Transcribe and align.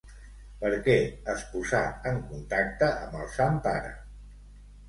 Per 0.61 0.71
què 0.87 0.95
es 1.33 1.43
posà 1.51 1.83
en 2.13 2.17
contacte 2.31 2.91
amb 3.05 3.21
el 3.21 3.31
sant 3.39 3.63
pare? 3.69 3.93